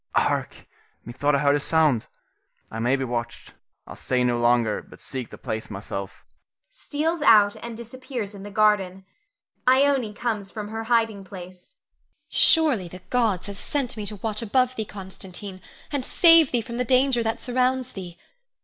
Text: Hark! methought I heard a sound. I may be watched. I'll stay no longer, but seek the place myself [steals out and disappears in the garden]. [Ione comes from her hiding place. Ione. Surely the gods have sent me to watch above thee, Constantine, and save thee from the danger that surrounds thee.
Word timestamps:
Hark! 0.15 0.65
methought 1.05 1.35
I 1.35 1.37
heard 1.37 1.53
a 1.55 1.59
sound. 1.59 2.07
I 2.71 2.79
may 2.79 2.95
be 2.95 3.03
watched. 3.03 3.53
I'll 3.85 3.95
stay 3.95 4.23
no 4.23 4.39
longer, 4.39 4.81
but 4.81 4.99
seek 4.99 5.29
the 5.29 5.37
place 5.37 5.69
myself 5.69 6.25
[steals 6.71 7.21
out 7.21 7.55
and 7.57 7.77
disappears 7.77 8.33
in 8.33 8.41
the 8.41 8.49
garden]. 8.49 9.05
[Ione 9.69 10.13
comes 10.13 10.49
from 10.49 10.69
her 10.69 10.85
hiding 10.85 11.23
place. 11.23 11.75
Ione. 11.75 12.27
Surely 12.29 12.87
the 12.87 13.03
gods 13.11 13.45
have 13.45 13.57
sent 13.59 13.95
me 13.95 14.07
to 14.07 14.15
watch 14.15 14.41
above 14.41 14.75
thee, 14.75 14.85
Constantine, 14.85 15.61
and 15.91 16.03
save 16.03 16.51
thee 16.51 16.61
from 16.61 16.77
the 16.77 16.83
danger 16.83 17.21
that 17.21 17.39
surrounds 17.39 17.93
thee. 17.93 18.17